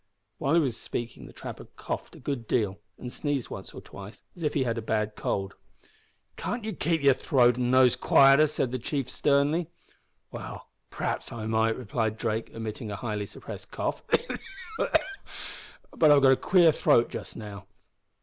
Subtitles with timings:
[0.39, 4.23] While he was speaking the trapper coughed a good deal, and sneezed once or twice,
[4.35, 5.53] as if he had a bad cold.
[6.37, 9.69] "Can't you keep your throat and nose quieter?" said the chief, sternly.
[10.31, 14.39] "Well, p'r'aps I might," replied Drake, emitting a highly suppressed cough at the
[14.79, 14.95] moment,
[15.95, 17.67] "but I've got a queer throat just now.